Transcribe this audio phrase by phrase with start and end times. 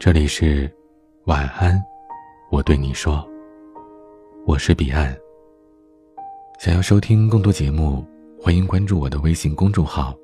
[0.00, 0.66] 这里是
[1.24, 1.78] 晚安，
[2.50, 3.22] 我对你说，
[4.46, 5.14] 我是彼岸。
[6.58, 8.02] 想要收听更多节目，
[8.40, 10.16] 欢迎关注我的微信公众号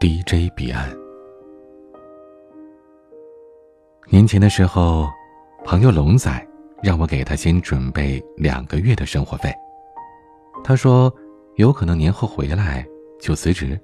[0.00, 0.88] DJ 彼岸。
[4.08, 5.06] 年前的时候，
[5.66, 6.48] 朋友龙仔
[6.82, 9.54] 让我给他先准备两个月的生活费，
[10.64, 11.14] 他说
[11.56, 12.82] 有可能年后回来
[13.20, 13.78] 就辞职。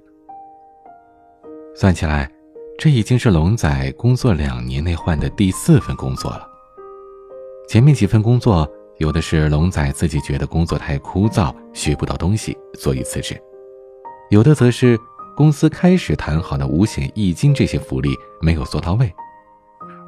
[1.75, 2.27] 算起来。
[2.77, 6.47] 这已经是龙仔工作两年内换的第四份工作了。
[7.67, 13.35] 前面几份工作，有的是龙仔自己觉得工作太枯燥，学不到东西，所以辞职；
[14.29, 14.99] 有的则是
[15.35, 19.11] 公司开始谈好的五险一金这些福利没有做到位，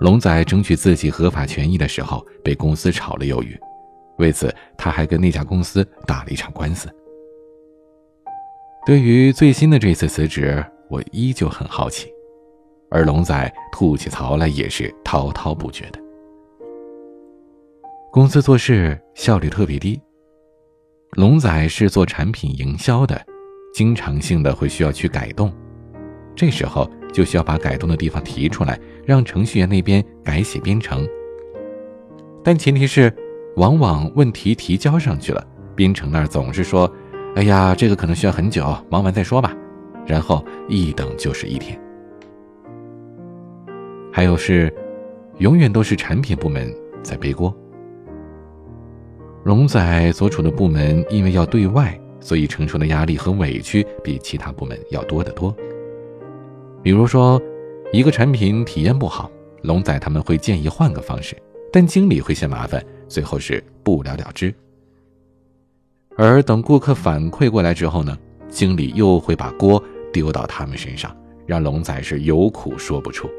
[0.01, 3.57] 龙仔争取自己合法权益的时候被公司炒了鱿鱼，
[4.17, 6.89] 为此他还跟那家公司打了一场官司。
[8.85, 12.07] 对于最新的这次辞职，我依旧很好奇。
[12.89, 15.99] 而龙仔吐起槽来也是滔滔不绝的。
[18.11, 19.99] 公司做事效率特别低。
[21.11, 23.19] 龙仔是做产品营销的，
[23.73, 25.53] 经常性的会需要去改动，
[26.35, 31.07] 这时候就需要把改动的地方提出来，让程序员那边改写编程。
[32.43, 33.13] 但前提是，
[33.55, 36.91] 往往问题提交上去了，编程那儿总是说
[37.35, 39.55] ：“哎呀，这个可能需要很久，忙完再说吧。”
[40.05, 41.79] 然后一等就是一天。
[44.17, 44.73] 还有是，
[45.37, 47.55] 永远都是产品部门在背锅。
[49.43, 55.55] 龙仔所处的部门因为要对外，所以承受的压力和委屈比其他部门要多得多。
[56.81, 57.39] 比如说，
[57.93, 59.29] 一个产品体验不好，
[59.61, 61.37] 龙仔他们会建议换个方式，
[61.71, 64.51] 但经理会嫌麻烦，最后是不了了之。
[66.15, 68.17] 而等顾客反馈过来之后呢，
[68.49, 69.79] 经理又会把锅
[70.11, 71.15] 丢到他们身上，
[71.45, 73.29] 让龙仔是有苦说不出。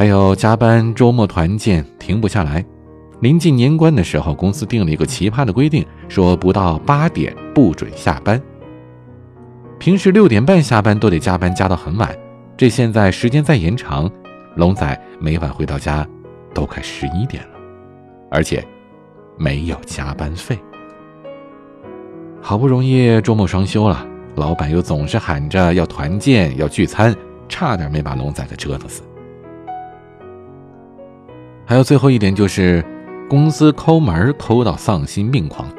[0.00, 2.64] 还有加班、周末团建停不下来。
[3.20, 8.40] 临近年关的时候，公司定了一个奇葩的规定，说不到八点不准下班。
[9.78, 12.16] 平时六点半下班都得加班加到很晚，
[12.56, 14.10] 这现在时间再延长，
[14.56, 16.08] 龙仔每晚回到家
[16.54, 17.58] 都快十一点了，
[18.30, 18.66] 而且
[19.36, 20.58] 没有加班费。
[22.40, 27.14] 好不容易周末双休了，老板又总是喊着要团建、要聚餐，
[27.50, 29.02] 差点没把龙仔给折腾死。
[31.70, 32.84] 还有最后一点就是，
[33.28, 35.72] 公司抠门抠到丧心病狂。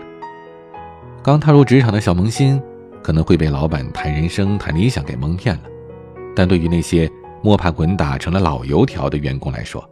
[1.22, 2.62] 刚踏入职场的小萌新，
[3.04, 5.64] 可能会被老板谈人生、谈理想给蒙骗了。
[6.34, 7.12] 但对于那些
[7.44, 9.84] 摸爬滚打成了老油条的员工来说，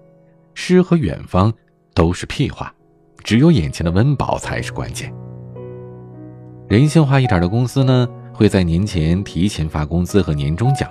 [0.53, 1.51] 诗和远方
[1.93, 2.73] 都是屁话，
[3.21, 5.13] 只有眼前的温饱才是关键。
[6.69, 10.89] 人性化一点的公司呢，会在年前提前发工资和年终奖。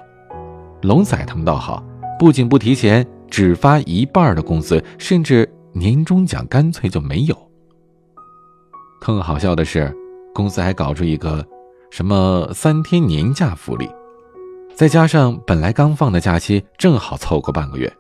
[0.82, 1.82] 龙仔他们倒好，
[2.19, 3.06] 不仅不提前。
[3.30, 7.36] 只发一半的工资，甚至年终奖干脆就没有。
[9.00, 9.94] 更好笑的是，
[10.34, 11.44] 公司还搞出一个
[11.90, 13.88] 什么三天年假福利，
[14.74, 17.92] 再加上本来刚放的假期，正好凑够半个月。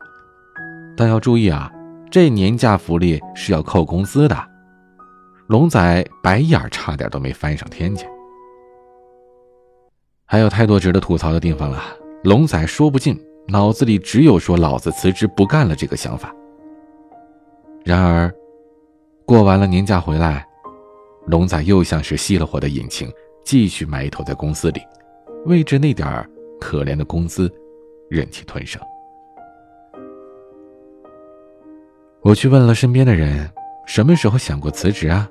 [0.96, 1.70] 但要注意啊，
[2.10, 4.36] 这年假福利是要扣工资的。
[5.46, 8.06] 龙仔白眼差点都没翻上天去。
[10.26, 11.82] 还有太多值得吐槽的地方了，
[12.24, 13.18] 龙仔说不尽。
[13.50, 16.34] 脑子里只有说“老子辞职不干了”这个想法。
[17.82, 18.30] 然而，
[19.24, 20.46] 过完了年假回来，
[21.26, 23.10] 龙仔又像是熄了火的引擎，
[23.42, 24.82] 继续埋头在公司里，
[25.46, 26.28] 为着那点儿
[26.60, 27.50] 可怜的工资，
[28.10, 28.78] 忍气吞声。
[32.20, 33.50] 我去问了身边的人，
[33.86, 35.26] 什么时候想过辞职啊？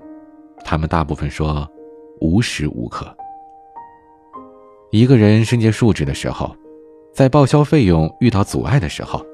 [0.66, 1.69] 他们大部分说，
[2.19, 3.16] 无时无刻。
[4.89, 6.56] 一个人身兼数职的时候。
[7.17, 9.25] 在报销费用遇到阻碍的时候，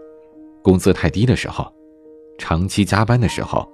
[0.61, 1.69] 工资太低的时候，
[2.37, 3.69] 长期加班的时候，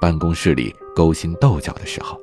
[0.00, 2.16] 办公室里勾心斗角的时候，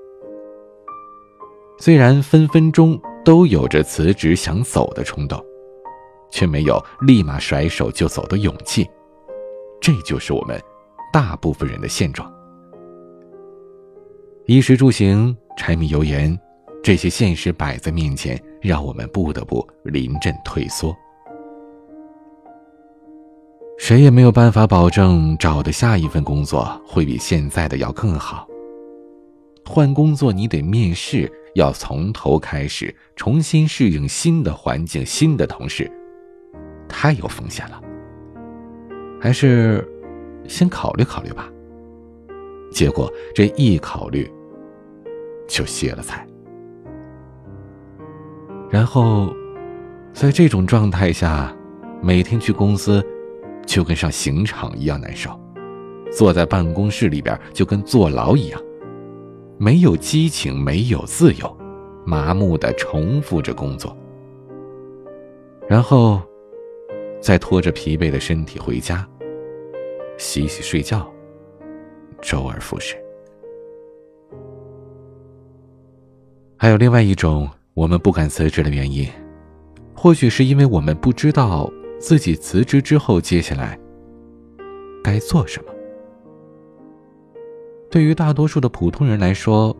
[1.78, 5.38] 虽然分分钟都有着辞职想走的冲动，
[6.32, 8.90] 却没有立马甩手就走的勇气。
[9.82, 10.58] 这就是我们
[11.12, 12.34] 大部分人的现状。
[14.46, 16.40] 衣食住行、柴米油盐，
[16.82, 20.96] 这些现实摆在面前，让我们不得不临阵退缩。
[23.78, 28.48] 谁也没有办法保证找的下一份工作会比现在的要更好。
[29.66, 35.92] 换工作你得面试，要从头开始，重新适应新的环境、新的同事，
[36.88, 37.82] 太有风险了。
[39.20, 39.86] 还是
[40.48, 41.50] 先考虑考虑吧。
[42.72, 44.32] 结果这一考虑，
[45.48, 46.26] 就歇了菜。
[48.70, 49.34] 然后，
[50.14, 51.54] 在这种状态下，
[52.02, 53.06] 每天去公司。
[53.66, 55.32] 就跟上刑场一样难受，
[56.12, 58.62] 坐在办公室里边就跟坐牢一样，
[59.58, 61.58] 没有激情，没有自由，
[62.06, 63.96] 麻木的重复着工作，
[65.68, 66.22] 然后
[67.20, 69.08] 再拖着疲惫的身体回家，
[70.18, 71.12] 洗洗睡觉，
[72.22, 72.96] 周而复始。
[76.58, 79.08] 还有另外一种我们不敢辞职的原因，
[79.94, 81.70] 或许是因为我们不知道
[82.06, 83.76] 自己辞职之后接下来
[85.04, 85.72] 该做什么。
[87.90, 89.76] 对于大多数的普通人来说，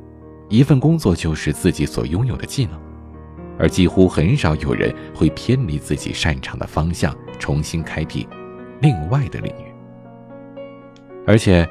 [0.50, 2.82] 一份工作就是自己所拥有的技能，
[3.60, 8.28] 而几乎很少有人会偏离自己擅长的方向，重新开辟
[8.82, 9.72] 另外的领域。
[11.28, 11.70] 而且，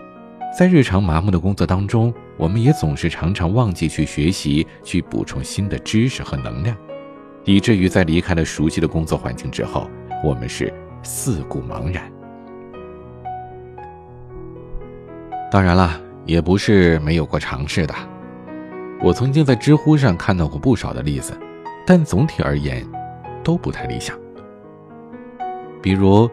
[0.57, 6.77] 在日常麻木的工作当中，我们也总是常常忘记去学习，去补充新的知识和能量，
[7.43, 9.91] 以至于在离开了熟悉的工作环境之后，
[10.25, 10.73] 我们是
[11.03, 12.11] 四顾茫然。
[15.53, 17.95] 当然了，也不是没有过尝试的。
[19.03, 21.39] 我曾经在知乎上看到过不少的例子，
[21.87, 22.83] 但总体而言，
[23.43, 24.19] 都不太理想。
[25.83, 26.27] 比如，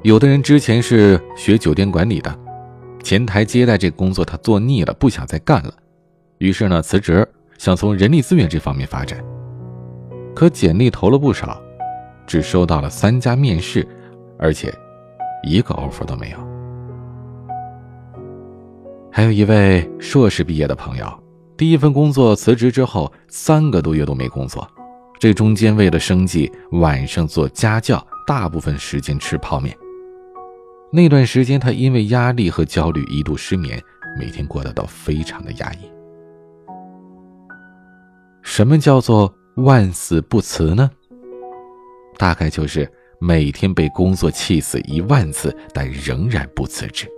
[0.00, 2.34] 有的人之前是学酒店管理的。
[3.02, 5.74] 前台接待这工作他做腻了，不想再干了，
[6.38, 9.22] 于是呢辞职，想从人力资源这方面发展。
[10.34, 11.60] 可简历投了不少，
[12.26, 13.86] 只收到了三家面试，
[14.38, 14.72] 而且
[15.42, 16.38] 一个 offer 都没有。
[19.10, 21.06] 还有一位硕士毕业的朋友，
[21.56, 24.68] 第一份工作辞职之后，三个多月都没工作，
[25.20, 29.76] 这中间为了生计，晚上做家教，大部分时间吃泡面。
[30.90, 33.80] 那段时间，他因为压力和焦虑一度失眠，
[34.18, 35.90] 每天过得都非常的压抑。
[38.42, 40.90] 什么叫做万死不辞呢？
[42.16, 47.08] 大概就是每天被工作气死一万次，但仍然不辞职。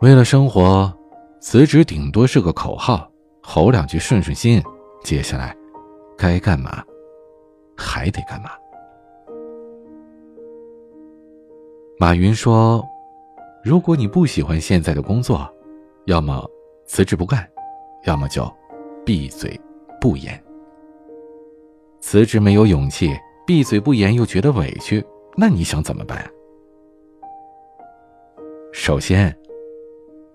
[0.00, 0.92] 为了生活，
[1.40, 3.10] 辞职顶多是个口号，
[3.42, 4.62] 吼两句顺顺心，
[5.02, 5.56] 接下来
[6.16, 6.82] 该干嘛
[7.76, 8.50] 还得干嘛。
[11.98, 12.86] 马云说
[13.64, 15.52] ：“如果你不喜欢现在的工作，
[16.06, 16.48] 要么
[16.86, 17.48] 辞职不干，
[18.04, 18.48] 要么就
[19.04, 19.60] 闭嘴
[20.00, 20.40] 不言。
[22.00, 23.14] 辞职没有勇气，
[23.46, 25.04] 闭嘴不言又觉得委屈，
[25.36, 26.28] 那你想怎么办？
[28.72, 29.36] 首先，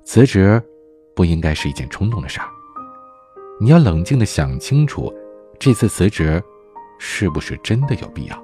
[0.04, 0.62] 辞职
[1.15, 2.48] 不应该是一件冲动的事儿，
[3.60, 5.12] 你要冷静的想清楚，
[5.57, 6.44] 这次辞职
[7.00, 8.44] 是不是真的有必要。”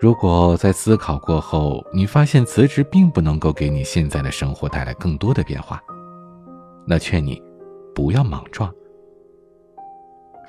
[0.00, 5.80] 如果在思考过后，你发现辞职并不能够给你现在的生活带来更多的变化，
[6.84, 7.40] 那劝你
[7.94, 8.72] 不要莽撞。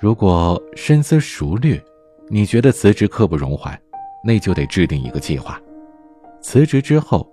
[0.04, 1.82] 如果深思熟虑，
[2.28, 3.82] 你觉得辞职刻不容缓，
[4.22, 5.58] 那就得制定一个计划，
[6.42, 7.26] 辞职之后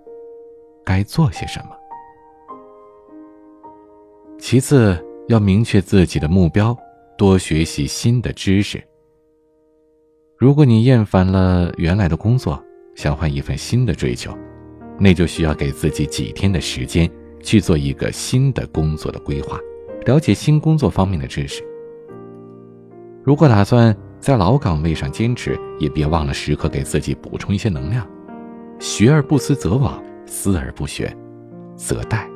[0.85, 1.71] 该做些什么。
[4.39, 6.79] 其次，要明确自己的目标，
[7.19, 8.81] 多学习新的知识。
[10.39, 12.63] 如果你厌烦了原来的工作，
[12.95, 14.33] 想换一份新的追求，
[14.97, 17.11] 那就需要给自己几天的时间
[17.43, 19.59] 去做一个新的工作的规划，
[20.07, 21.69] 了解新工作方面的知识。
[23.23, 28.07] 如果打算在老岗位上坚持，也别忘了时刻给自己补充一些能量。
[28.79, 31.15] 学而不思则罔，思而不学
[31.77, 32.27] 则殆。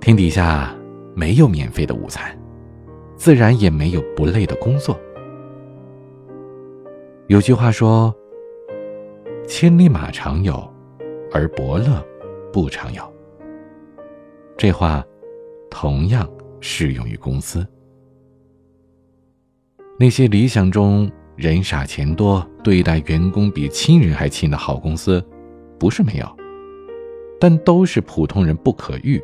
[0.00, 0.72] 天底下
[1.14, 2.38] 没有免费的午餐，
[3.16, 4.96] 自然也没有不累的工作。
[7.26, 8.14] 有句话说
[9.48, 10.72] ：“千里马常有，
[11.32, 12.06] 而伯乐
[12.52, 13.02] 不常有。”
[14.56, 15.04] 这话
[15.68, 16.28] 同样
[16.60, 17.66] 适用于公司。
[19.98, 25.24] 那些理想中人傻钱多、对待员工比亲人还亲的好公司，
[25.78, 26.36] 不是没有，
[27.40, 29.22] 但都是普通人不可遇，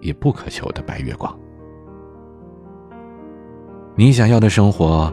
[0.00, 1.36] 也不可求的白月光。
[3.94, 5.12] 你想要的生活。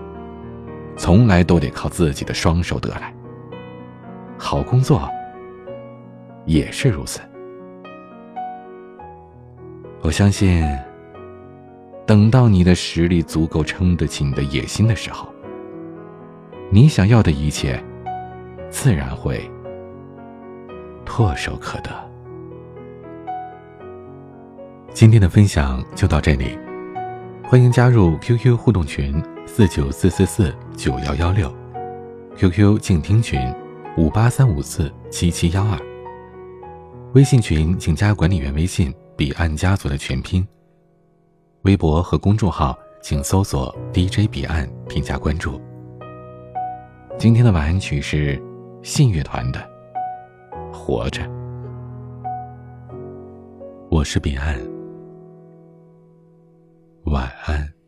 [0.97, 3.15] 从来都得靠自己的双手得来。
[4.37, 5.09] 好工作
[6.45, 7.21] 也是如此。
[10.01, 10.61] 我相信，
[12.09, 15.31] 等到你的实力足够撑得起你的野心的时候，
[16.71, 17.79] 你想要的一切，
[18.71, 19.47] 自然会
[21.05, 21.91] 唾手可得。
[24.91, 26.57] 今天的分享就到这里，
[27.43, 29.23] 欢迎加入 QQ 互动群。
[29.45, 31.53] 四九四四四九幺幺六
[32.37, 33.39] ，QQ 静听群
[33.97, 35.77] 五八三五四七七幺二，
[37.13, 40.47] 微信群请加管理员微信彼岸家族的全拼，
[41.63, 45.59] 微博和公众号请搜索 DJ 彼岸添加关注。
[47.17, 48.41] 今天的晚安曲是
[48.81, 49.59] 信乐团的
[50.71, 51.21] 《活着》。
[53.89, 54.57] 我是彼岸，
[57.03, 57.78] 晚安。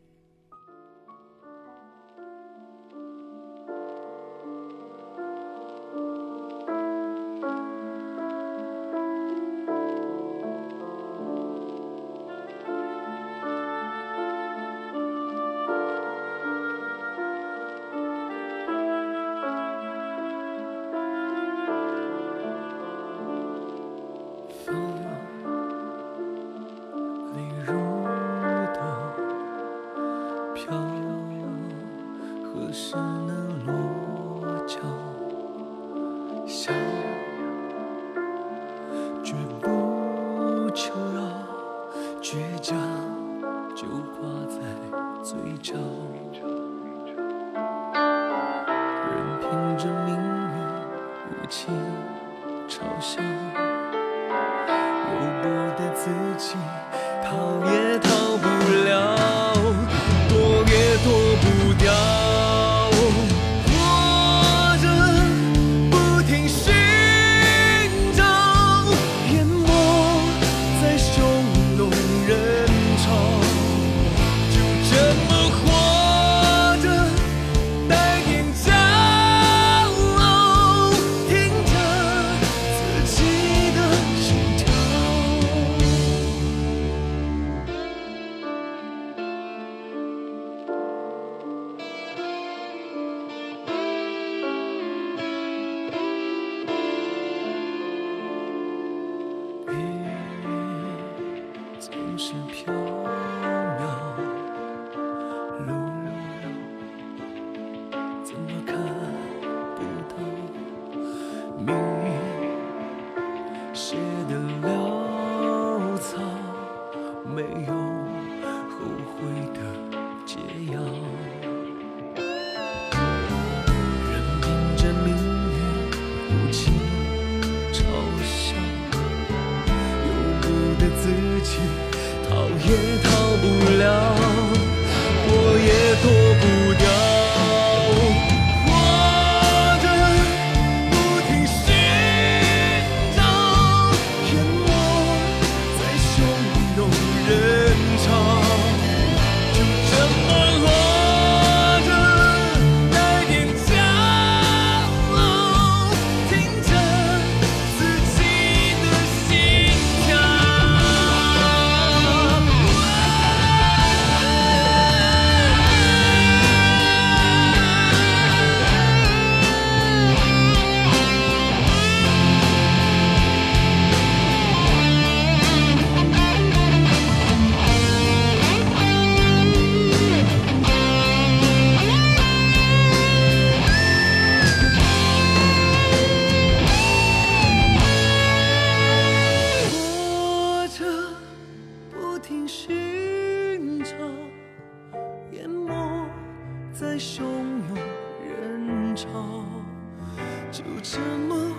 [148.04, 148.41] 在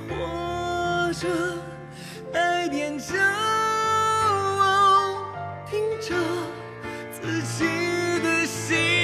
[0.08, 1.28] 活着，
[2.32, 3.16] 带点骄
[4.62, 5.26] 傲，
[5.70, 6.16] 听着
[7.12, 7.66] 自己
[8.24, 9.03] 的心。